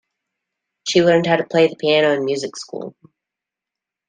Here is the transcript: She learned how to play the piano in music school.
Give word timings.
She 0.89 1.03
learned 1.03 1.27
how 1.27 1.35
to 1.35 1.43
play 1.45 1.67
the 1.67 1.75
piano 1.75 2.09
in 2.15 2.25
music 2.25 2.57
school. 2.57 2.95